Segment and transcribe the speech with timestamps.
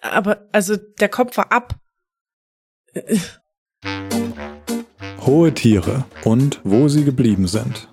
[0.00, 1.78] Aber, also, der Kopf war ab.
[5.20, 7.88] Hohe Tiere und wo sie geblieben sind.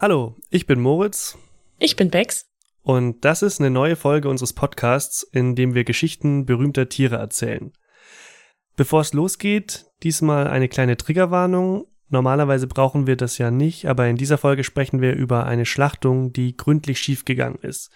[0.00, 1.38] Hallo, ich bin Moritz.
[1.78, 2.46] Ich bin Bex.
[2.82, 7.72] Und das ist eine neue Folge unseres Podcasts, in dem wir Geschichten berühmter Tiere erzählen.
[8.74, 11.86] Bevor es losgeht, diesmal eine kleine Triggerwarnung.
[12.08, 16.32] Normalerweise brauchen wir das ja nicht, aber in dieser Folge sprechen wir über eine Schlachtung,
[16.32, 17.90] die gründlich schiefgegangen ist.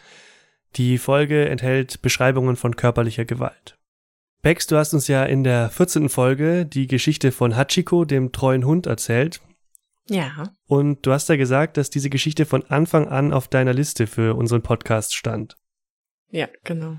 [0.76, 3.78] Die Folge enthält Beschreibungen von körperlicher Gewalt.
[4.42, 6.08] Bex, du hast uns ja in der 14.
[6.08, 9.40] Folge die Geschichte von Hachiko, dem treuen Hund, erzählt.
[10.08, 10.52] Ja.
[10.66, 14.36] Und du hast ja gesagt, dass diese Geschichte von Anfang an auf deiner Liste für
[14.36, 15.56] unseren Podcast stand.
[16.30, 16.96] Ja, genau.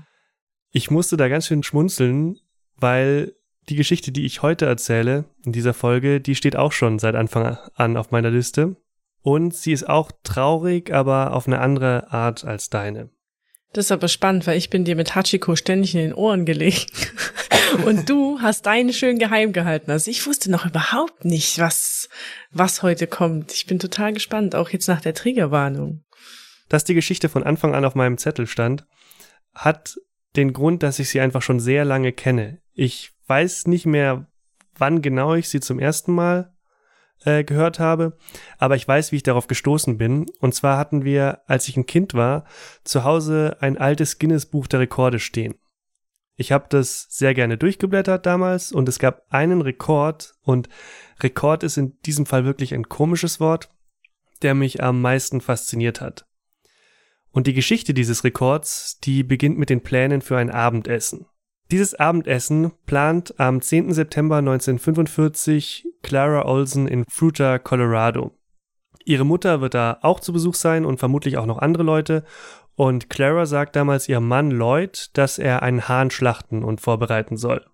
[0.70, 2.38] Ich musste da ganz schön schmunzeln,
[2.76, 3.34] weil
[3.68, 7.58] die Geschichte, die ich heute erzähle in dieser Folge, die steht auch schon seit Anfang
[7.74, 8.76] an auf meiner Liste.
[9.22, 13.10] Und sie ist auch traurig, aber auf eine andere Art als deine.
[13.72, 16.86] Das ist aber spannend, weil ich bin dir mit Hachiko ständig in den Ohren gelegen.
[17.84, 19.90] Und du hast deinen schön geheim gehalten.
[19.90, 22.08] Also ich wusste noch überhaupt nicht, was,
[22.50, 23.52] was heute kommt.
[23.52, 26.04] Ich bin total gespannt, auch jetzt nach der Triggerwarnung.
[26.70, 28.86] Dass die Geschichte von Anfang an auf meinem Zettel stand,
[29.54, 29.96] hat
[30.36, 32.60] den Grund, dass ich sie einfach schon sehr lange kenne.
[32.72, 34.26] Ich weiß nicht mehr,
[34.76, 36.52] wann genau ich sie zum ersten Mal
[37.24, 38.16] äh, gehört habe,
[38.58, 40.26] aber ich weiß, wie ich darauf gestoßen bin.
[40.40, 42.44] Und zwar hatten wir, als ich ein Kind war,
[42.84, 45.54] zu Hause ein altes Guinness-Buch der Rekorde stehen.
[46.36, 50.68] Ich habe das sehr gerne durchgeblättert damals und es gab einen Rekord und
[51.20, 53.68] Rekord ist in diesem Fall wirklich ein komisches Wort,
[54.42, 56.26] der mich am meisten fasziniert hat.
[57.30, 61.26] Und die Geschichte dieses Rekords, die beginnt mit den Plänen für ein Abendessen.
[61.70, 63.92] Dieses Abendessen plant am 10.
[63.92, 68.34] September 1945 Clara Olsen in Fruta, Colorado.
[69.04, 72.24] Ihre Mutter wird da auch zu Besuch sein und vermutlich auch noch andere Leute.
[72.74, 77.66] Und Clara sagt damals ihrem Mann Lloyd, dass er einen Hahn schlachten und vorbereiten soll.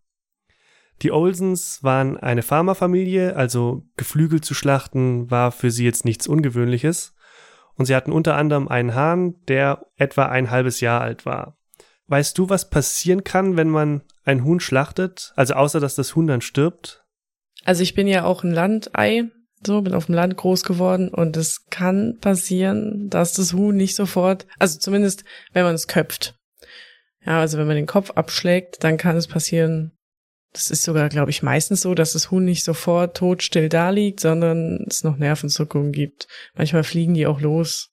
[1.02, 7.14] Die Olsens waren eine Farmerfamilie, also Geflügel zu schlachten war für sie jetzt nichts Ungewöhnliches.
[7.76, 11.56] Und sie hatten unter anderem einen Hahn, der etwa ein halbes Jahr alt war.
[12.06, 15.32] Weißt du, was passieren kann, wenn man ein Huhn schlachtet?
[15.37, 17.04] Also außer, dass das Huhn dann stirbt?
[17.65, 19.31] Also ich bin ja auch ein Landei,
[19.66, 23.97] so, bin auf dem Land groß geworden und es kann passieren, dass das Huhn nicht
[23.97, 26.34] sofort, also zumindest wenn man es köpft.
[27.25, 29.93] Ja, also wenn man den Kopf abschlägt, dann kann es passieren,
[30.53, 33.91] das ist sogar, glaube ich, meistens so, dass das Huhn nicht sofort tot still da
[33.91, 36.28] liegt, sondern es noch Nervenzuckungen gibt.
[36.54, 37.91] Manchmal fliegen die auch los.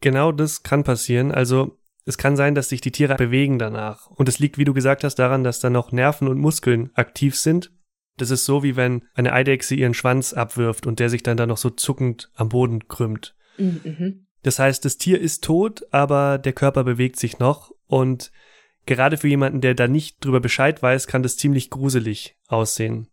[0.00, 1.32] Genau das kann passieren.
[1.32, 4.08] Also es kann sein, dass sich die Tiere bewegen danach.
[4.08, 7.36] Und es liegt, wie du gesagt hast, daran, dass da noch Nerven und Muskeln aktiv
[7.36, 7.72] sind.
[8.16, 11.46] Das ist so, wie wenn eine Eidechse ihren Schwanz abwirft und der sich dann da
[11.46, 13.34] noch so zuckend am Boden krümmt.
[13.58, 14.26] Mhm.
[14.42, 18.30] Das heißt, das Tier ist tot, aber der Körper bewegt sich noch und
[18.86, 23.08] gerade für jemanden, der da nicht drüber Bescheid weiß, kann das ziemlich gruselig aussehen.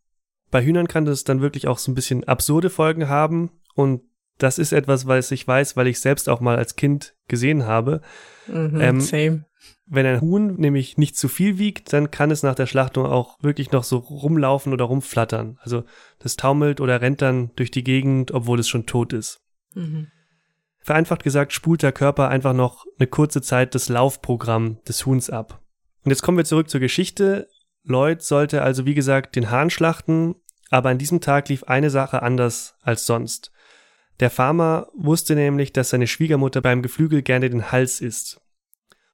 [0.51, 4.01] Bei Hühnern kann das dann wirklich auch so ein bisschen absurde Folgen haben und
[4.41, 8.01] das ist etwas, was ich weiß, weil ich selbst auch mal als Kind gesehen habe.
[8.47, 9.45] Mhm, ähm, same.
[9.85, 13.37] Wenn ein Huhn nämlich nicht zu viel wiegt, dann kann es nach der Schlachtung auch
[13.41, 15.59] wirklich noch so rumlaufen oder rumflattern.
[15.61, 15.83] Also
[16.19, 19.41] das taumelt oder rennt dann durch die Gegend, obwohl es schon tot ist.
[19.75, 20.07] Mhm.
[20.79, 25.61] Vereinfacht gesagt spult der Körper einfach noch eine kurze Zeit das Laufprogramm des Huhns ab.
[26.03, 27.47] Und jetzt kommen wir zurück zur Geschichte.
[27.83, 30.35] Lloyd sollte also wie gesagt den Hahn schlachten,
[30.71, 33.51] aber an diesem Tag lief eine Sache anders als sonst.
[34.21, 38.39] Der Farmer wusste nämlich, dass seine Schwiegermutter beim Geflügel gerne den Hals isst.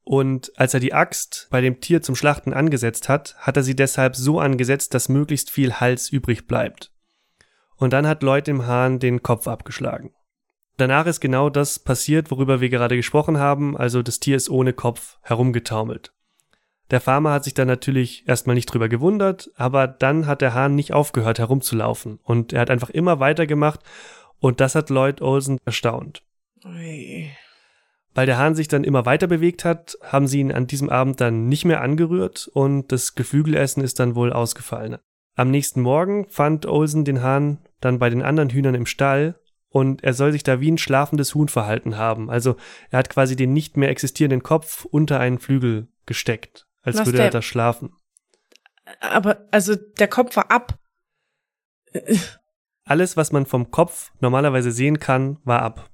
[0.03, 3.75] Und als er die Axt bei dem Tier zum Schlachten angesetzt hat, hat er sie
[3.75, 6.91] deshalb so angesetzt, dass möglichst viel Hals übrig bleibt.
[7.77, 10.13] Und dann hat Lloyd dem Hahn den Kopf abgeschlagen.
[10.75, 14.73] Danach ist genau das passiert, worüber wir gerade gesprochen haben, also das Tier ist ohne
[14.73, 16.13] Kopf herumgetaumelt.
[16.91, 20.75] Der Farmer hat sich dann natürlich erstmal nicht drüber gewundert, aber dann hat der Hahn
[20.75, 23.81] nicht aufgehört herumzulaufen und er hat einfach immer weitergemacht
[24.39, 26.23] und das hat Lloyd Olsen erstaunt.
[26.65, 27.31] Ui.
[28.13, 31.21] Weil der Hahn sich dann immer weiter bewegt hat, haben sie ihn an diesem Abend
[31.21, 34.97] dann nicht mehr angerührt und das Geflügelessen ist dann wohl ausgefallen.
[35.35, 39.39] Am nächsten Morgen fand Olsen den Hahn dann bei den anderen Hühnern im Stall
[39.69, 42.31] und er soll sich da wie ein schlafendes Huhn verhalten haben.
[42.31, 42.55] Also
[42.89, 47.21] er hat quasi den nicht mehr existierenden Kopf unter einen Flügel gesteckt, als Was würde
[47.21, 47.93] er da schlafen.
[48.99, 50.79] Aber also der Kopf war ab.
[52.87, 55.89] Alles, was man vom Kopf normalerweise sehen kann, war ab.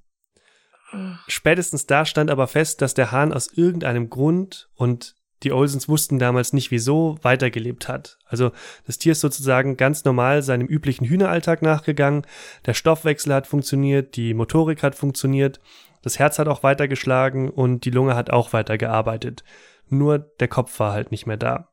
[1.28, 6.20] Spätestens da stand aber fest, dass der Hahn aus irgendeinem Grund, und die Olsens wussten
[6.20, 8.20] damals nicht, wieso, weitergelebt hat.
[8.26, 8.52] Also
[8.86, 12.28] das Tier ist sozusagen ganz normal seinem üblichen Hühneralltag nachgegangen,
[12.68, 15.60] der Stoffwechsel hat funktioniert, die Motorik hat funktioniert,
[16.04, 19.44] das Herz hat auch weitergeschlagen und die Lunge hat auch weitergearbeitet.
[19.90, 21.73] Nur der Kopf war halt nicht mehr da.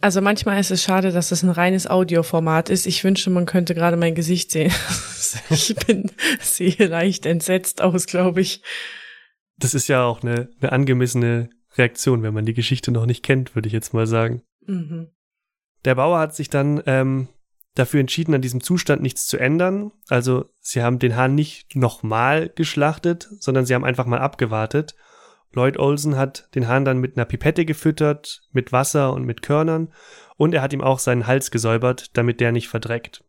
[0.00, 2.86] Also manchmal ist es schade, dass es ein reines Audioformat ist.
[2.86, 4.72] Ich wünsche, man könnte gerade mein Gesicht sehen.
[5.50, 6.10] ich bin,
[6.40, 8.62] sehe leicht entsetzt aus, glaube ich.
[9.56, 13.54] Das ist ja auch eine, eine angemessene Reaktion, wenn man die Geschichte noch nicht kennt,
[13.54, 14.42] würde ich jetzt mal sagen.
[14.66, 15.10] Mhm.
[15.84, 17.28] Der Bauer hat sich dann ähm,
[17.74, 19.92] dafür entschieden, an diesem Zustand nichts zu ändern.
[20.08, 24.94] Also sie haben den Hahn nicht nochmal geschlachtet, sondern sie haben einfach mal abgewartet.
[25.54, 29.92] Lloyd Olsen hat den Hahn dann mit einer Pipette gefüttert, mit Wasser und mit Körnern
[30.36, 33.24] und er hat ihm auch seinen Hals gesäubert, damit der nicht verdreckt.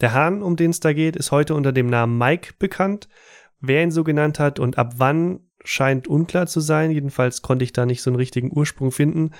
[0.00, 3.08] Der Hahn, um den es da geht, ist heute unter dem Namen Mike bekannt.
[3.60, 6.90] Wer ihn so genannt hat und ab wann scheint unklar zu sein.
[6.90, 9.32] Jedenfalls konnte ich da nicht so einen richtigen Ursprung finden.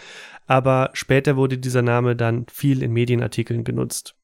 [0.46, 4.16] Aber später wurde dieser Name dann viel in Medienartikeln genutzt.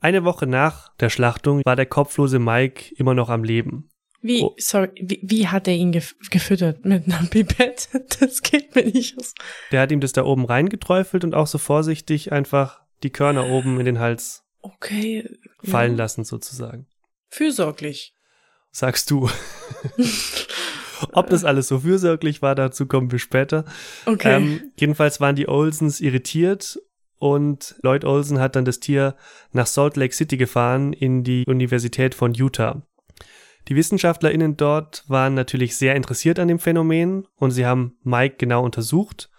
[0.00, 3.90] Eine Woche nach der Schlachtung war der kopflose Mike immer noch am Leben.
[4.22, 4.54] Wie, oh.
[4.58, 6.84] sorry, wie, wie hat er ihn gef gefüttert?
[6.84, 8.04] Mit einer Pipette?
[8.20, 9.34] Das geht mir nicht aus.
[9.72, 13.78] Der hat ihm das da oben reingeträufelt und auch so vorsichtig einfach die Körner oben
[13.78, 15.28] in den Hals okay,
[15.62, 15.98] fallen ja.
[15.98, 16.86] lassen sozusagen.
[17.28, 18.14] Fürsorglich.
[18.70, 19.30] Sagst du.
[21.12, 23.64] Ob das alles so fürsorglich war, dazu kommen wir später.
[24.06, 24.36] Okay.
[24.36, 26.78] Ähm, jedenfalls waren die Olsens irritiert
[27.18, 29.14] und Lloyd Olsen hat dann das Tier
[29.52, 32.82] nach Salt Lake City gefahren in die Universität von Utah.
[33.68, 38.64] Die WissenschaftlerInnen dort waren natürlich sehr interessiert an dem Phänomen und sie haben Mike genau
[38.64, 39.30] untersucht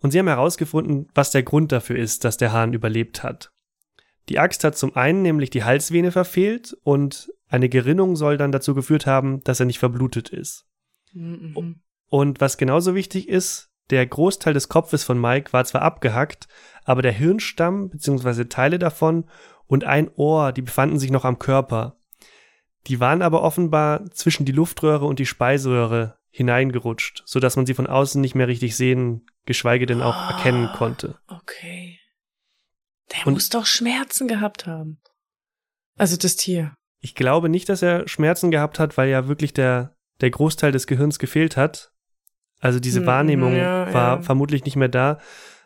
[0.00, 3.52] und sie haben herausgefunden, was der Grund dafür ist, dass der Hahn überlebt hat.
[4.28, 8.74] Die Axt hat zum einen nämlich die Halsvene verfehlt und eine Gerinnung soll dann dazu
[8.74, 10.66] geführt haben, dass er nicht verblutet ist.
[11.12, 11.80] Mhm.
[12.08, 16.48] Und was genauso wichtig ist, der Großteil des Kopfes von Mike war zwar abgehackt,
[16.84, 18.44] aber der Hirnstamm bzw.
[18.44, 19.24] Teile davon
[19.66, 21.96] und ein Ohr, die befanden sich noch am Körper.
[22.86, 27.74] Die waren aber offenbar zwischen die Luftröhre und die Speiseröhre hineingerutscht, so dass man sie
[27.74, 31.18] von außen nicht mehr richtig sehen, geschweige denn auch oh, erkennen konnte.
[31.28, 31.98] Okay.
[33.12, 35.00] Der und muss doch Schmerzen gehabt haben.
[35.96, 36.74] Also das Tier.
[37.00, 40.86] Ich glaube nicht, dass er Schmerzen gehabt hat, weil ja wirklich der der Großteil des
[40.86, 41.92] Gehirns gefehlt hat.
[42.60, 44.22] Also diese hm, Wahrnehmung ja, war ja.
[44.22, 45.18] vermutlich nicht mehr da,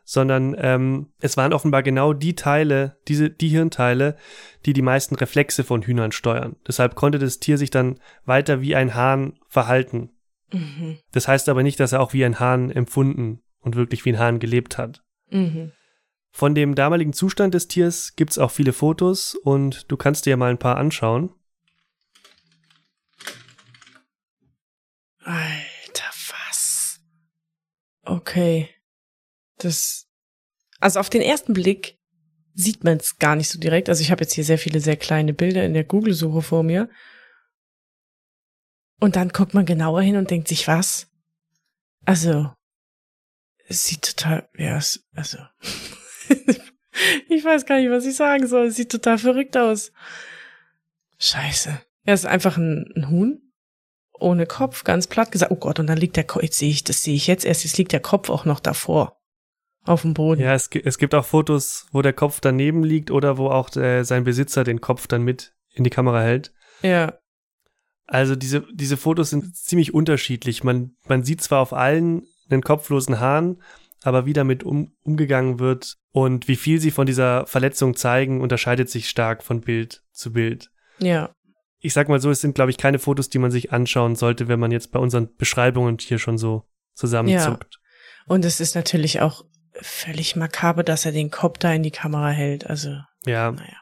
[0.04, 4.16] sondern ähm, es waren offenbar genau die Teile, diese die Hirnteile,
[4.66, 6.56] die die meisten Reflexe von Hühnern steuern.
[6.66, 10.10] Deshalb konnte das Tier sich dann weiter wie ein Hahn verhalten.
[10.52, 10.98] Mhm.
[11.12, 14.18] Das heißt aber nicht, dass er auch wie ein Hahn empfunden und wirklich wie ein
[14.18, 15.02] Hahn gelebt hat.
[15.30, 15.72] Mhm.
[16.32, 20.36] Von dem damaligen Zustand des Tiers gibt's auch viele Fotos und du kannst dir ja
[20.36, 21.34] mal ein paar anschauen.
[25.22, 27.00] Alter, was?
[28.02, 28.70] Okay.
[29.64, 30.06] Das.
[30.80, 31.98] Also auf den ersten Blick
[32.54, 33.88] sieht man es gar nicht so direkt.
[33.88, 36.88] Also ich habe jetzt hier sehr viele sehr kleine Bilder in der Google-Suche vor mir.
[38.98, 41.08] Und dann guckt man genauer hin und denkt sich, was?
[42.04, 42.52] Also,
[43.66, 45.38] es sieht total, ja, es, also,
[47.28, 48.66] ich weiß gar nicht, was ich sagen soll.
[48.66, 49.92] Es sieht total verrückt aus.
[51.18, 51.80] Scheiße.
[52.04, 53.52] Er ist einfach ein, ein Huhn
[54.18, 55.52] ohne Kopf, ganz platt gesagt.
[55.52, 57.64] Oh Gott, und dann liegt der Kopf, jetzt sehe ich, das sehe ich jetzt erst,
[57.64, 59.19] jetzt liegt der Kopf auch noch davor.
[59.84, 60.40] Auf dem Boden.
[60.40, 64.04] Ja, es, es gibt auch Fotos, wo der Kopf daneben liegt oder wo auch der,
[64.04, 66.52] sein Besitzer den Kopf dann mit in die Kamera hält.
[66.82, 67.18] Ja.
[68.06, 70.64] Also diese, diese Fotos sind ziemlich unterschiedlich.
[70.64, 73.62] Man, man sieht zwar auf allen einen kopflosen Hahn,
[74.02, 78.90] aber wie damit um, umgegangen wird und wie viel sie von dieser Verletzung zeigen, unterscheidet
[78.90, 80.70] sich stark von Bild zu Bild.
[80.98, 81.30] Ja
[81.80, 84.48] ich sag mal so, es sind, glaube ich, keine Fotos, die man sich anschauen sollte,
[84.48, 87.74] wenn man jetzt bei unseren Beschreibungen hier schon so zusammenzuckt.
[87.74, 87.80] Ja.
[88.26, 92.30] Und es ist natürlich auch völlig makaber, dass er den Kopf da in die Kamera
[92.30, 92.68] hält.
[92.68, 92.90] Also,
[93.24, 93.52] ja.
[93.52, 93.76] naja.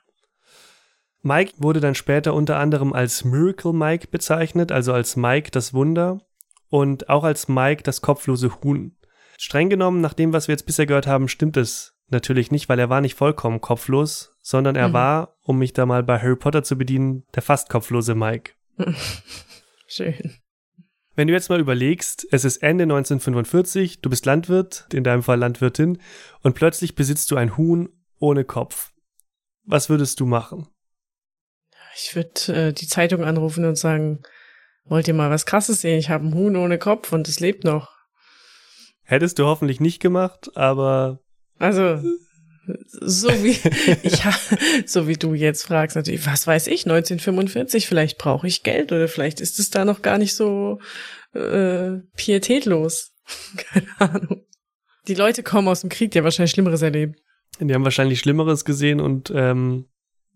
[1.22, 6.20] Mike wurde dann später unter anderem als Miracle Mike bezeichnet, also als Mike das Wunder
[6.68, 8.96] und auch als Mike das kopflose Huhn.
[9.36, 12.78] Streng genommen, nach dem, was wir jetzt bisher gehört haben, stimmt es natürlich nicht, weil
[12.78, 14.92] er war nicht vollkommen kopflos, sondern er mhm.
[14.94, 18.52] war, um mich da mal bei Harry Potter zu bedienen, der fast kopflose Mike.
[19.86, 20.38] Schön.
[21.18, 25.36] Wenn du jetzt mal überlegst, es ist Ende 1945, du bist Landwirt, in deinem Fall
[25.36, 25.98] Landwirtin,
[26.44, 27.88] und plötzlich besitzt du ein Huhn
[28.20, 28.92] ohne Kopf.
[29.64, 30.68] Was würdest du machen?
[31.96, 34.22] Ich würde äh, die Zeitung anrufen und sagen,
[34.84, 35.98] wollt ihr mal was Krasses sehen?
[35.98, 37.96] Ich habe ein Huhn ohne Kopf und es lebt noch.
[39.02, 41.18] Hättest du hoffentlich nicht gemacht, aber
[41.58, 42.00] also,
[42.90, 43.58] so wie
[44.02, 44.22] ich
[44.86, 49.08] so wie du jetzt fragst natürlich, was weiß ich, 1945, vielleicht brauche ich Geld oder
[49.08, 50.80] vielleicht ist es da noch gar nicht so
[51.34, 53.14] äh, pietätlos.
[53.56, 54.42] Keine Ahnung.
[55.06, 57.18] Die Leute kommen aus dem Krieg, die haben wahrscheinlich Schlimmeres erlebt.
[57.60, 59.86] Die haben wahrscheinlich Schlimmeres gesehen und ähm,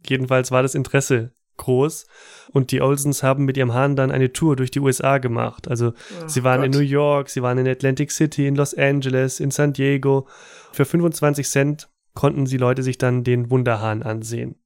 [0.07, 2.07] jedenfalls war das Interesse groß.
[2.51, 5.69] Und die Olsens haben mit ihrem Hahn dann eine Tour durch die USA gemacht.
[5.69, 6.81] Also Oh sie waren in Gott.
[6.81, 10.27] New York, sie waren in Atlantic City, in Los Angeles, in San Diego.
[10.73, 14.57] Für 25 Cent konnten die Leute sich dann den Wunderhahn ansehen.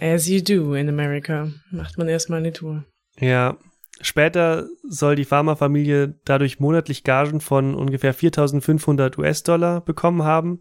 [0.00, 1.50] As you do in America.
[1.70, 2.84] Macht man erstmal eine Tour.
[3.18, 3.56] Ja,
[4.00, 10.60] später soll die Pharmafamilie dadurch monatlich Gagen von ungefähr 4500 US-Dollar bekommen haben.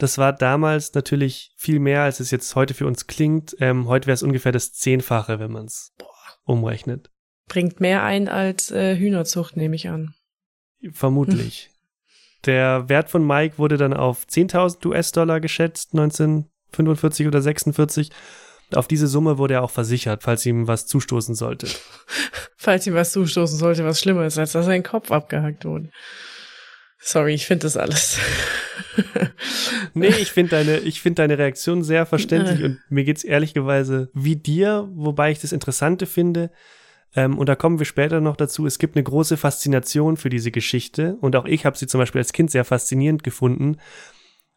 [0.00, 3.56] Das war damals natürlich viel mehr, als es jetzt heute für uns klingt.
[3.60, 5.94] Ähm, heute wäre es ungefähr das Zehnfache, wenn man es
[6.44, 7.10] umrechnet.
[7.48, 10.14] Bringt mehr ein als äh, Hühnerzucht, nehme ich an.
[10.92, 11.70] Vermutlich.
[12.46, 18.10] Der Wert von Mike wurde dann auf 10.000 US-Dollar geschätzt, 1945 oder 46.
[18.74, 21.68] Auf diese Summe wurde er auch versichert, falls ihm was zustoßen sollte.
[22.56, 25.90] Falls ihm was zustoßen sollte, was schlimmer ist, als dass sein Kopf abgehackt wurde.
[26.98, 28.18] Sorry, ich finde das alles.
[29.94, 34.36] Nee, ich finde deine, ich finde deine Reaktion sehr verständlich und mir geht's ehrlicherweise wie
[34.36, 36.50] dir, wobei ich das Interessante finde,
[37.14, 40.50] ähm, und da kommen wir später noch dazu, es gibt eine große Faszination für diese
[40.50, 43.78] Geschichte und auch ich habe sie zum Beispiel als Kind sehr faszinierend gefunden,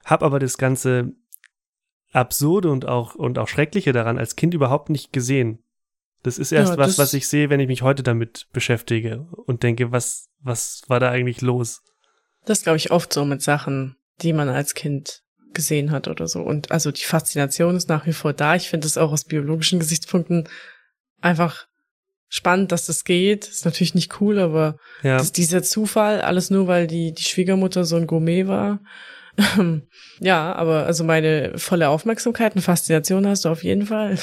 [0.06, 1.14] habe aber das ganze
[2.14, 5.64] Absurde und auch, und auch Schreckliche daran als Kind überhaupt nicht gesehen.
[6.24, 9.64] Das ist erst Ja, was, was ich sehe, wenn ich mich heute damit beschäftige und
[9.64, 11.84] denke, was, was war da eigentlich los?
[12.46, 15.24] Das glaube ich oft so mit Sachen, die man als Kind
[15.54, 16.42] gesehen hat oder so.
[16.42, 18.56] Und also die Faszination ist nach wie vor da.
[18.56, 20.48] Ich finde es auch aus biologischen Gesichtspunkten
[21.22, 21.68] einfach
[22.30, 23.48] spannend, dass das geht.
[23.48, 25.18] Ist natürlich nicht cool, aber Ja.
[25.18, 28.80] das, dieser Zufall, alles nur, weil die, die Schwiegermutter so ein Gourmet war.
[30.20, 34.18] ja, aber also meine volle Aufmerksamkeit und Faszination hast du auf jeden Fall.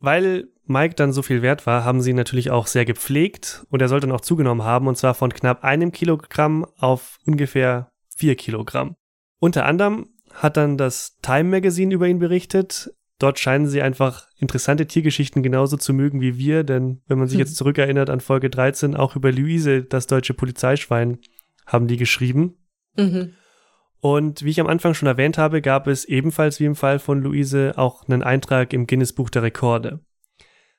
[0.00, 3.80] Weil Mike dann so viel wert war, haben sie ihn natürlich auch sehr gepflegt und
[3.80, 8.34] er soll dann auch zugenommen haben und zwar von knapp einem Kilogramm auf ungefähr vier
[8.36, 8.96] Kilogramm.
[9.40, 12.90] Unter anderem hat dann das Time Magazine über ihn berichtet.
[13.18, 17.38] Dort scheinen sie einfach interessante Tiergeschichten genauso zu mögen wie wir, denn wenn man sich
[17.38, 21.18] jetzt zurückerinnert an Folge 13, auch über Luise, das deutsche Polizeischwein,
[21.66, 22.56] haben die geschrieben.
[22.96, 23.34] Mhm.
[24.00, 27.20] Und wie ich am Anfang schon erwähnt habe, gab es ebenfalls wie im Fall von
[27.20, 30.00] Luise auch einen Eintrag im Guinness Buch der Rekorde.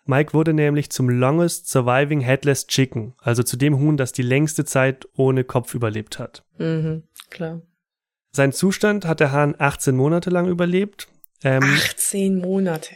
[0.06, 4.66] Mike wurde nämlich zum longest surviving headless chicken, also zu dem Huhn, das die längste
[4.66, 6.46] Zeit ohne Kopf überlebt hat.
[6.58, 7.04] Mhm.
[7.30, 7.62] Klar.
[8.32, 11.08] Sein Zustand hat der Hahn 18 Monate lang überlebt.
[11.44, 12.96] Ähm, 18 Monate.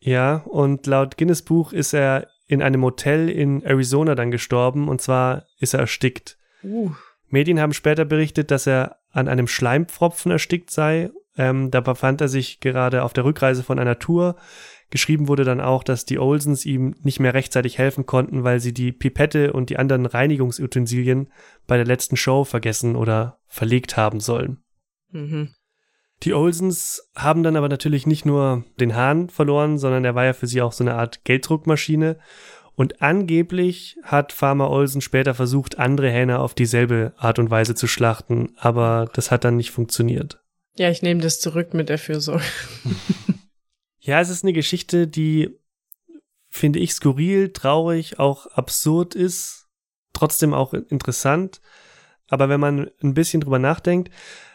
[0.00, 5.00] ja, und laut Guinness Buch ist er in einem Hotel in Arizona dann gestorben, und
[5.00, 6.38] zwar ist er erstickt.
[6.62, 6.92] Uh.
[7.28, 11.10] Medien haben später berichtet, dass er an einem Schleimpfropfen erstickt sei.
[11.36, 14.36] Ähm, da befand er sich gerade auf der Rückreise von einer Tour.
[14.90, 18.72] Geschrieben wurde dann auch, dass die Olsens ihm nicht mehr rechtzeitig helfen konnten, weil sie
[18.72, 21.32] die Pipette und die anderen Reinigungsutensilien
[21.66, 24.62] bei der letzten Show vergessen oder verlegt haben sollen.
[25.10, 25.54] Mhm.
[26.22, 30.32] Die Olsens haben dann aber natürlich nicht nur den Hahn verloren, sondern er war ja
[30.32, 32.18] für sie auch so eine Art Gelddruckmaschine.
[32.76, 37.86] Und angeblich hat Farmer Olsen später versucht, andere Hähne auf dieselbe Art und Weise zu
[37.86, 40.40] schlachten, aber das hat dann nicht funktioniert.
[40.76, 42.44] Ja, ich nehme das zurück mit der Fürsorge.
[44.04, 45.58] Ja, es ist eine Geschichte, die,
[46.50, 49.66] finde ich, skurril, traurig, auch absurd ist,
[50.12, 51.62] trotzdem auch interessant.
[52.28, 54.10] Aber wenn man ein bisschen drüber nachdenkt,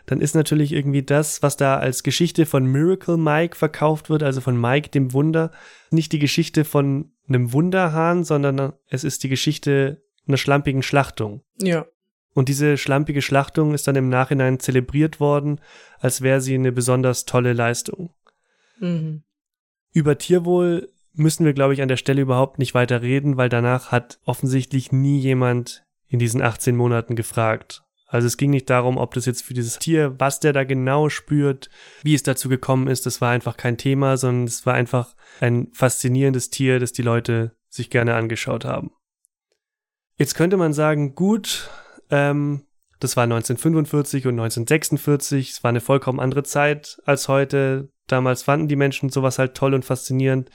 [0.10, 4.42] dann ist natürlich irgendwie das, was da als Geschichte von Miracle Mike verkauft wird, also
[4.42, 5.52] von Mike dem Wunder,
[5.92, 11.44] nicht die Geschichte von einem Wunderhahn, sondern es ist die Geschichte einer schlampigen Schlachtung.
[11.62, 11.86] Ja.
[12.34, 15.62] Und diese schlampige Schlachtung ist dann im Nachhinein zelebriert worden,
[16.00, 18.12] als wäre sie eine besonders tolle Leistung.
[18.80, 19.22] Mhm.
[19.92, 23.92] Über Tierwohl müssen wir, glaube ich, an der Stelle überhaupt nicht weiter reden, weil danach
[23.92, 27.84] hat offensichtlich nie jemand in diesen 18 Monaten gefragt.
[28.12, 31.10] Also es ging nicht darum, ob das jetzt für dieses Tier, was der da genau
[31.10, 31.70] spürt,
[32.02, 35.70] wie es dazu gekommen ist, das war einfach kein Thema, sondern es war einfach ein
[35.74, 38.92] faszinierendes Tier, das die Leute sich gerne angeschaut haben.
[40.18, 41.70] Jetzt könnte man sagen, gut,
[42.10, 42.66] ähm,
[43.00, 47.90] das war 1945 und 1946, es war eine vollkommen andere Zeit als heute.
[48.08, 50.50] Damals fanden die Menschen sowas halt toll und faszinierend.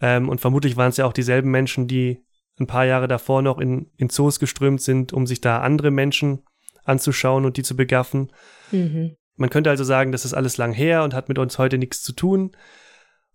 [0.00, 2.24] Ähm, und vermutlich waren es ja auch dieselben Menschen, die
[2.58, 6.42] ein paar Jahre davor noch in, in Zoos geströmt sind, um sich da andere Menschen
[6.86, 8.32] anzuschauen und die zu begaffen.
[8.70, 9.16] Mhm.
[9.36, 12.02] Man könnte also sagen, das ist alles lang her und hat mit uns heute nichts
[12.02, 12.56] zu tun.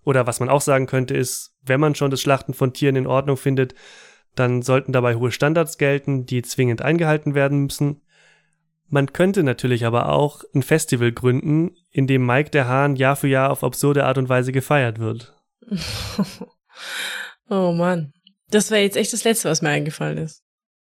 [0.03, 3.07] Oder was man auch sagen könnte, ist, wenn man schon das Schlachten von Tieren in
[3.07, 3.75] Ordnung findet,
[4.35, 8.01] dann sollten dabei hohe Standards gelten, die zwingend eingehalten werden müssen.
[8.87, 13.27] Man könnte natürlich aber auch ein Festival gründen, in dem Mike der Hahn Jahr für
[13.27, 15.33] Jahr auf absurde Art und Weise gefeiert wird.
[17.49, 18.13] oh Mann.
[18.49, 20.40] Das wäre jetzt echt das Letzte, was mir eingefallen ist.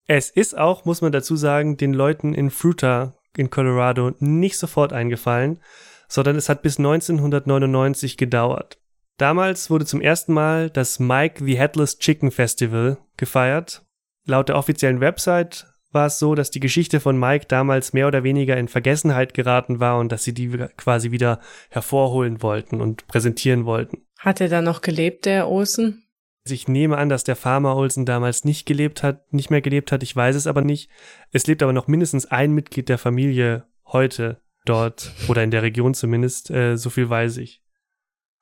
[0.07, 4.93] Es ist auch, muss man dazu sagen, den Leuten in Fruta in Colorado nicht sofort
[4.93, 5.59] eingefallen,
[6.07, 8.77] sondern es hat bis 1999 gedauert.
[9.17, 13.85] Damals wurde zum ersten Mal das Mike the Headless Chicken Festival gefeiert.
[14.25, 18.23] Laut der offiziellen Website war es so, dass die Geschichte von Mike damals mehr oder
[18.23, 23.65] weniger in Vergessenheit geraten war und dass sie die quasi wieder hervorholen wollten und präsentieren
[23.65, 24.03] wollten.
[24.17, 26.02] Hat er da noch gelebt, der Olsen?
[26.45, 29.91] Also ich nehme an, dass der Farmer Olsen damals nicht gelebt hat, nicht mehr gelebt
[29.91, 30.03] hat.
[30.03, 30.89] Ich weiß es aber nicht.
[31.31, 35.93] Es lebt aber noch mindestens ein Mitglied der Familie heute dort oder in der Region
[35.93, 36.51] zumindest.
[36.51, 37.61] Äh, so viel weiß ich.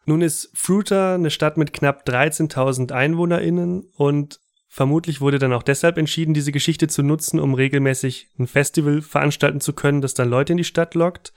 [0.05, 5.99] Nun ist Fruta eine Stadt mit knapp 13.000 EinwohnerInnen und vermutlich wurde dann auch deshalb
[5.99, 10.53] entschieden, diese Geschichte zu nutzen, um regelmäßig ein Festival veranstalten zu können, das dann Leute
[10.53, 11.33] in die Stadt lockt.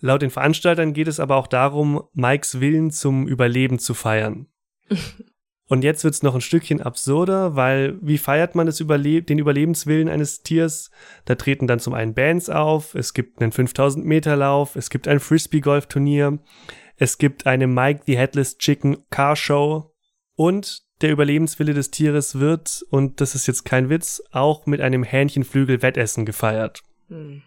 [0.00, 4.46] Laut den Veranstaltern geht es aber auch darum, Mikes Willen zum Überleben zu feiern.
[5.66, 10.08] Und jetzt wird's noch ein Stückchen absurder, weil wie feiert man das Überleb den Überlebenswillen
[10.10, 10.90] eines Tiers?
[11.24, 15.08] Da treten dann zum einen Bands auf, es gibt einen 5000 Meter Lauf, es gibt
[15.08, 16.38] ein Frisbee-Golf-Turnier,
[16.96, 19.94] es gibt eine Mike the Headless Chicken Car Show
[20.36, 25.02] und der Überlebenswille des Tieres wird, und das ist jetzt kein Witz, auch mit einem
[25.02, 26.82] Hähnchenflügel-Wettessen gefeiert.
[27.08, 27.42] Hm.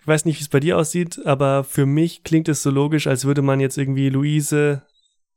[0.00, 3.06] Ich weiß nicht, wie es bei dir aussieht, aber für mich klingt es so logisch,
[3.06, 4.82] als würde man jetzt irgendwie Luise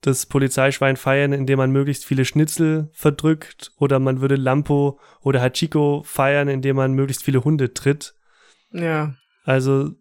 [0.01, 6.03] das Polizeischwein feiern, indem man möglichst viele Schnitzel verdrückt, oder man würde Lampo oder Hachiko
[6.05, 8.13] feiern, indem man möglichst viele Hunde tritt.
[8.71, 9.15] Ja.
[9.43, 9.91] Also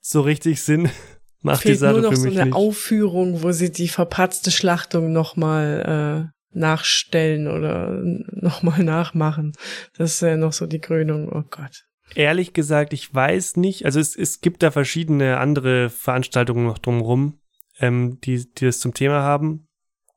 [0.00, 0.90] so richtig Sinn
[1.40, 2.54] macht Fehlt die Sache nur noch für so eine nicht.
[2.54, 9.52] Aufführung, wo sie die verpatzte Schlachtung nochmal äh, nachstellen oder nochmal nachmachen.
[9.96, 11.30] Das ist ja noch so die Krönung.
[11.30, 11.84] Oh Gott.
[12.14, 13.84] Ehrlich gesagt, ich weiß nicht.
[13.84, 17.40] Also es, es gibt da verschiedene andere Veranstaltungen noch drumherum,
[17.80, 19.68] ähm, die, die das zum Thema haben.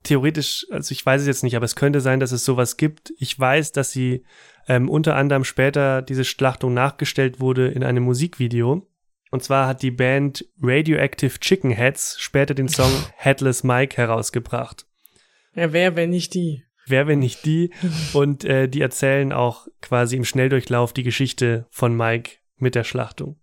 [0.04, 3.12] Theoretisch, also ich weiß es jetzt nicht, aber es könnte sein, dass es sowas gibt.
[3.18, 4.24] Ich weiß, dass sie
[4.68, 8.88] ähm, unter anderem später diese Schlachtung nachgestellt wurde in einem Musikvideo.
[9.32, 14.86] Und zwar hat die Band Radioactive Chicken Heads später den Song Headless Mike herausgebracht.
[15.54, 16.64] Ja, wer, wenn nicht die?
[16.86, 17.72] Wer, wenn nicht die?
[18.14, 23.40] Und äh, die erzählen auch quasi im Schnelldurchlauf die Geschichte von Mike mit der Schlachtung.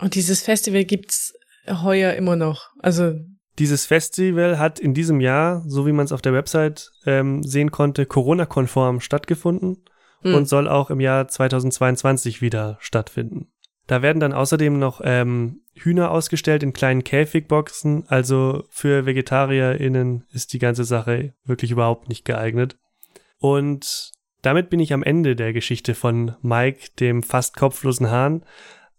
[0.00, 1.34] Und dieses Festival gibt's
[1.70, 2.70] heuer immer noch.
[2.78, 3.14] Also
[3.58, 7.70] Dieses Festival hat in diesem Jahr, so wie man es auf der Website ähm, sehen
[7.70, 9.84] konnte, Corona-konform stattgefunden
[10.22, 10.34] hm.
[10.34, 13.48] und soll auch im Jahr 2022 wieder stattfinden.
[13.86, 18.04] Da werden dann außerdem noch ähm, Hühner ausgestellt in kleinen Käfigboxen.
[18.06, 22.76] Also für VegetarierInnen ist die ganze Sache wirklich überhaupt nicht geeignet.
[23.38, 28.44] Und damit bin ich am Ende der Geschichte von Mike, dem fast kopflosen Hahn.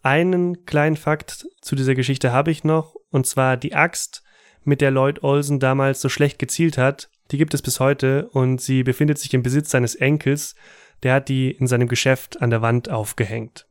[0.04, 4.24] Einen kleinen Fakt zu dieser Geschichte habe ich noch, und zwar die Axt,
[4.64, 8.62] mit der Lloyd Olsen damals so schlecht gezielt hat, die gibt es bis heute und
[8.62, 10.56] sie befindet sich im Besitz seines Enkels,
[11.04, 13.68] der hat die in seinem Geschäft an der Wand aufgehängt.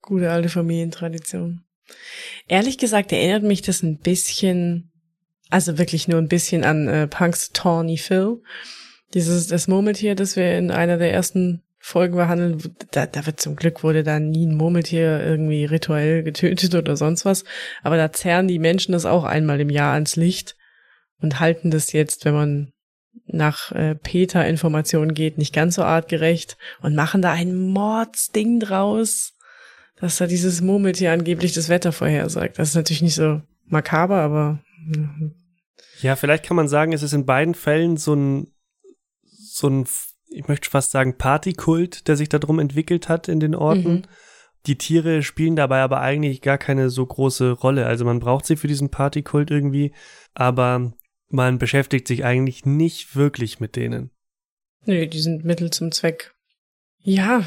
[0.00, 1.64] Gute alte Familientradition.
[2.46, 4.90] Ehrlich gesagt erinnert mich das ein bisschen,
[5.50, 8.42] also wirklich nur ein bisschen an äh, Punks Tawny Phil.
[9.12, 13.56] Dieses, das Murmeltier, das wir in einer der ersten Folgen behandeln, da, da wird zum
[13.56, 17.44] Glück wurde da nie ein Murmeltier irgendwie rituell getötet oder sonst was.
[17.82, 20.56] Aber da zerren die Menschen das auch einmal im Jahr ans Licht
[21.20, 22.72] und halten das jetzt, wenn man
[23.26, 29.34] nach äh, Peter-Informationen geht, nicht ganz so artgerecht und machen da ein Mordsding draus
[30.00, 32.58] dass da dieses Murmeltier angeblich das Wetter vorhersagt.
[32.58, 34.60] Das ist natürlich nicht so makaber, aber.
[36.00, 38.46] Ja, vielleicht kann man sagen, es ist in beiden Fällen so ein,
[39.22, 39.86] so ein,
[40.30, 43.92] ich möchte fast sagen, Partykult, der sich darum entwickelt hat in den Orten.
[43.92, 44.02] Mhm.
[44.66, 47.86] Die Tiere spielen dabei aber eigentlich gar keine so große Rolle.
[47.86, 49.92] Also man braucht sie für diesen Partykult irgendwie,
[50.34, 50.92] aber
[51.28, 54.10] man beschäftigt sich eigentlich nicht wirklich mit denen.
[54.84, 56.34] Nö, die sind Mittel zum Zweck.
[56.98, 57.44] Ja,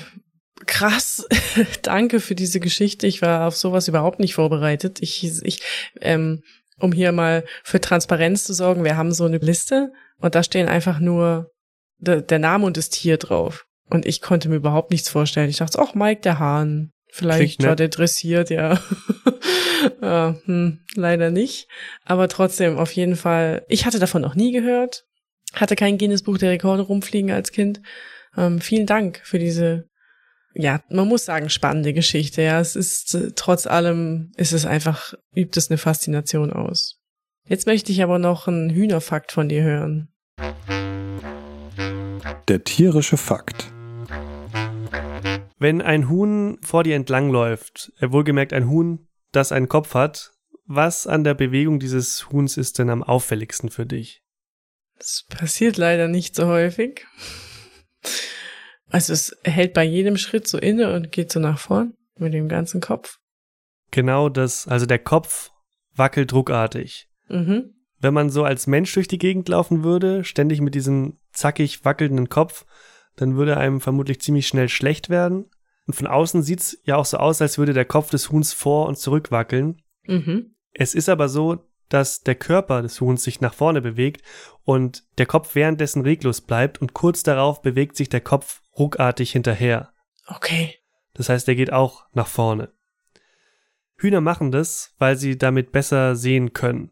[0.66, 1.28] krass.
[1.84, 3.06] Danke für diese Geschichte.
[3.08, 5.00] Ich war auf sowas überhaupt nicht vorbereitet.
[5.02, 5.62] Ich, ich,
[6.02, 6.42] ähm,
[6.80, 10.68] um hier mal für Transparenz zu sorgen, wir haben so eine Liste und da stehen
[10.68, 11.52] einfach nur
[12.04, 13.66] der, der Name und das Tier drauf.
[13.90, 15.50] Und ich konnte mir überhaupt nichts vorstellen.
[15.50, 16.92] Ich dachte, ach, Mike der Hahn.
[17.12, 18.80] Vielleicht Klingt war der dressiert, ja.
[20.02, 21.68] ja hm, leider nicht.
[22.06, 23.64] Aber trotzdem, auf jeden Fall.
[23.68, 25.04] Ich hatte davon noch nie gehört.
[25.54, 27.82] Hatte kein Guinness-Buch der Rekorde rumfliegen als Kind.
[28.36, 29.86] Ähm, vielen Dank für diese
[30.56, 32.42] ja, man muss sagen, spannende Geschichte.
[32.42, 37.00] Ja, es ist äh, trotz allem ist es einfach übt es eine Faszination aus.
[37.48, 40.13] Jetzt möchte ich aber noch einen Hühnerfakt von dir hören.
[42.48, 43.72] Der tierische Fakt.
[45.60, 50.32] Wenn ein Huhn vor dir entlangläuft, äh, wohlgemerkt ein Huhn, das einen Kopf hat,
[50.66, 54.24] was an der Bewegung dieses Huhns ist denn am auffälligsten für dich?
[54.98, 57.06] Das passiert leider nicht so häufig.
[58.90, 62.48] Also es hält bei jedem Schritt so inne und geht so nach vorn mit dem
[62.50, 63.18] ganzen Kopf.
[63.92, 65.52] genau das, also der Kopf
[65.96, 67.08] wackelt ruckartig.
[67.30, 67.74] Mhm.
[68.04, 72.28] Wenn man so als Mensch durch die Gegend laufen würde, ständig mit diesem zackig wackelnden
[72.28, 72.66] Kopf,
[73.16, 75.50] dann würde einem vermutlich ziemlich schnell schlecht werden.
[75.88, 78.88] Und von außen sieht's ja auch so aus, als würde der Kopf des Huhns vor
[78.88, 79.82] und zurück wackeln.
[80.04, 80.54] Mhm.
[80.74, 84.22] Es ist aber so, dass der Körper des Huhns sich nach vorne bewegt
[84.66, 89.94] und der Kopf währenddessen reglos bleibt und kurz darauf bewegt sich der Kopf ruckartig hinterher.
[90.28, 90.76] Okay.
[91.14, 92.74] Das heißt, er geht auch nach vorne.
[93.96, 96.92] Hühner machen das, weil sie damit besser sehen können.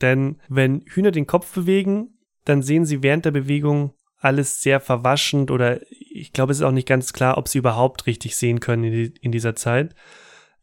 [0.00, 5.50] Denn wenn Hühner den Kopf bewegen, dann sehen sie während der Bewegung alles sehr verwaschend
[5.50, 8.84] oder ich glaube, es ist auch nicht ganz klar, ob sie überhaupt richtig sehen können
[8.84, 9.94] in, die, in dieser Zeit.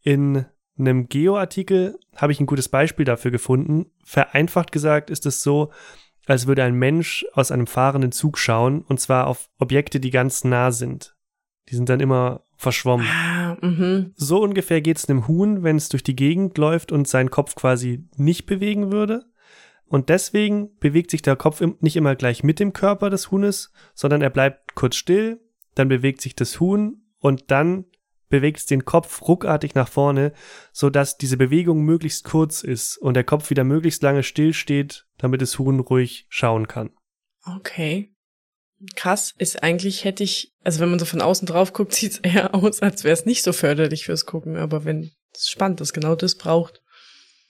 [0.02, 0.44] In
[0.78, 3.86] einem Geo-Artikel habe ich ein gutes Beispiel dafür gefunden.
[4.04, 5.70] Vereinfacht gesagt ist es so,
[6.26, 10.44] als würde ein Mensch aus einem fahrenden Zug schauen, und zwar auf Objekte, die ganz
[10.44, 11.16] nah sind.
[11.68, 13.06] Die sind dann immer verschwommen.
[13.60, 14.12] Mhm.
[14.14, 17.54] So ungefähr geht es einem Huhn, wenn es durch die Gegend läuft und seinen Kopf
[17.54, 19.24] quasi nicht bewegen würde.
[19.88, 24.20] Und deswegen bewegt sich der Kopf nicht immer gleich mit dem Körper des Huhnes, sondern
[24.20, 25.40] er bleibt kurz still,
[25.74, 27.84] dann bewegt sich das Huhn und dann
[28.28, 30.32] bewegt es den Kopf ruckartig nach vorne,
[30.72, 35.06] so dass diese Bewegung möglichst kurz ist und der Kopf wieder möglichst lange still steht,
[35.18, 36.90] damit das Huhn ruhig schauen kann.
[37.44, 38.15] Okay.
[38.94, 42.18] Krass ist eigentlich, hätte ich, also wenn man so von außen drauf guckt, sieht es
[42.18, 45.92] eher aus, als wäre es nicht so förderlich fürs Gucken, aber wenn es spannend ist,
[45.92, 46.82] genau das braucht.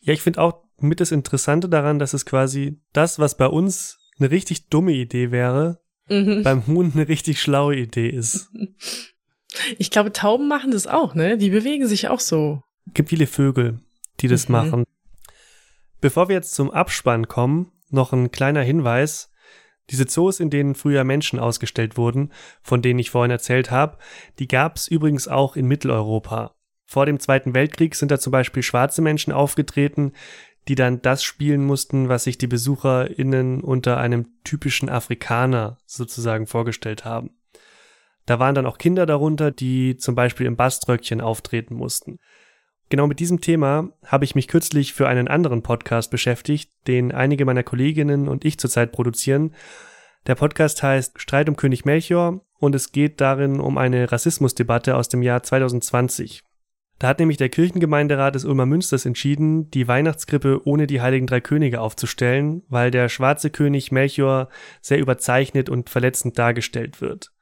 [0.00, 3.98] Ja, ich finde auch mit das Interessante daran, dass es quasi das, was bei uns
[4.18, 6.44] eine richtig dumme Idee wäre, Mhm.
[6.44, 8.48] beim Huhn eine richtig schlaue Idee ist.
[9.78, 11.38] Ich glaube, Tauben machen das auch, ne?
[11.38, 12.60] Die bewegen sich auch so.
[12.92, 13.80] gibt viele Vögel,
[14.20, 14.52] die das Mhm.
[14.52, 14.84] machen.
[16.00, 19.30] Bevor wir jetzt zum Abspann kommen, noch ein kleiner Hinweis.
[19.90, 23.98] Diese Zoos, in denen früher Menschen ausgestellt wurden, von denen ich vorhin erzählt habe,
[24.38, 26.54] die gab es übrigens auch in Mitteleuropa.
[26.86, 30.12] Vor dem Zweiten Weltkrieg sind da zum Beispiel schwarze Menschen aufgetreten,
[30.68, 37.04] die dann das spielen mussten, was sich die BesucherInnen unter einem typischen Afrikaner sozusagen vorgestellt
[37.04, 37.30] haben.
[38.24, 42.18] Da waren dann auch Kinder darunter, die zum Beispiel im Baströckchen auftreten mussten.
[42.88, 47.44] Genau mit diesem Thema habe ich mich kürzlich für einen anderen Podcast beschäftigt, den einige
[47.44, 49.54] meiner Kolleginnen und ich zurzeit produzieren.
[50.28, 55.08] Der Podcast heißt Streit um König Melchior und es geht darin um eine Rassismusdebatte aus
[55.08, 56.44] dem Jahr 2020.
[56.98, 61.40] Da hat nämlich der Kirchengemeinderat des Ulmer Münsters entschieden, die Weihnachtskrippe ohne die Heiligen Drei
[61.40, 64.48] Könige aufzustellen, weil der schwarze König Melchior
[64.80, 67.32] sehr überzeichnet und verletzend dargestellt wird.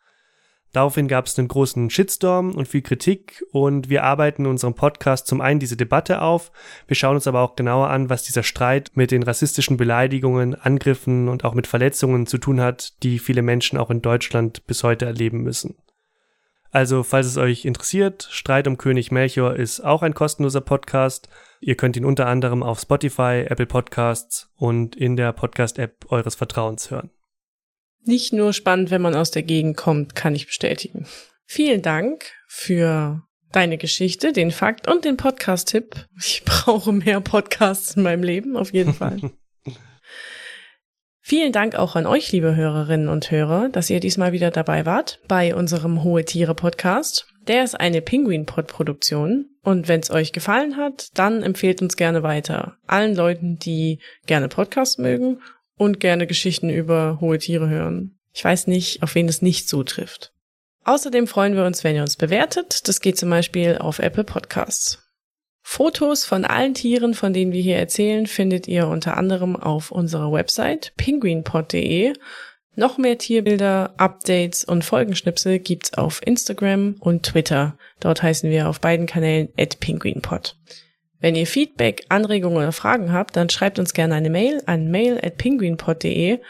[0.74, 5.28] Daraufhin gab es einen großen Shitstorm und viel Kritik und wir arbeiten in unserem Podcast
[5.28, 6.50] zum einen diese Debatte auf,
[6.88, 11.28] wir schauen uns aber auch genauer an, was dieser Streit mit den rassistischen Beleidigungen, Angriffen
[11.28, 15.06] und auch mit Verletzungen zu tun hat, die viele Menschen auch in Deutschland bis heute
[15.06, 15.76] erleben müssen.
[16.72, 21.28] Also, falls es euch interessiert, Streit um König Melchior ist auch ein kostenloser Podcast.
[21.60, 26.90] Ihr könnt ihn unter anderem auf Spotify, Apple Podcasts und in der Podcast-App eures Vertrauens
[26.90, 27.10] hören.
[28.06, 31.06] Nicht nur spannend, wenn man aus der Gegend kommt, kann ich bestätigen.
[31.46, 36.06] Vielen Dank für deine Geschichte, den Fakt und den Podcast-Tipp.
[36.18, 39.32] Ich brauche mehr Podcasts in meinem Leben, auf jeden Fall.
[41.20, 45.20] Vielen Dank auch an euch, liebe Hörerinnen und Hörer, dass ihr diesmal wieder dabei wart
[45.26, 47.26] bei unserem Hohe Tiere Podcast.
[47.48, 49.46] Der ist eine Pinguin-Pod-Produktion.
[49.62, 52.76] Und wenn es euch gefallen hat, dann empfehlt uns gerne weiter.
[52.86, 55.38] Allen Leuten, die gerne Podcasts mögen
[55.76, 58.18] und gerne Geschichten über hohe Tiere hören.
[58.32, 60.32] Ich weiß nicht, auf wen es nicht zutrifft.
[60.84, 62.88] Außerdem freuen wir uns, wenn ihr uns bewertet.
[62.88, 65.00] Das geht zum Beispiel auf Apple Podcasts.
[65.62, 70.30] Fotos von allen Tieren, von denen wir hier erzählen, findet ihr unter anderem auf unserer
[70.30, 72.12] Website penguinpod.de.
[72.76, 77.78] Noch mehr Tierbilder, Updates und Folgenschnipsel gibt's auf Instagram und Twitter.
[78.00, 80.56] Dort heißen wir auf beiden Kanälen at penguinpod.
[81.24, 85.18] Wenn ihr Feedback, Anregungen oder Fragen habt, dann schreibt uns gerne eine Mail an mail
[85.24, 86.40] at penguinpod.de.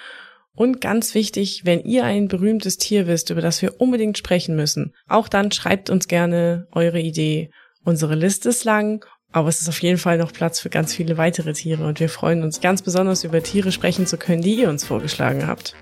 [0.53, 4.93] Und ganz wichtig, wenn ihr ein berühmtes Tier wisst, über das wir unbedingt sprechen müssen,
[5.07, 7.51] auch dann schreibt uns gerne eure Idee.
[7.85, 11.19] Unsere Liste ist lang, aber es ist auf jeden Fall noch Platz für ganz viele
[11.19, 14.69] weitere Tiere und wir freuen uns ganz besonders über Tiere sprechen zu können, die ihr
[14.69, 15.77] uns vorgeschlagen habt.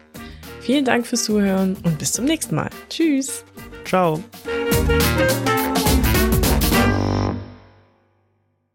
[0.61, 2.69] Vielen Dank fürs Zuhören und bis zum nächsten Mal.
[2.91, 3.43] Tschüss.
[3.87, 4.23] Ciao.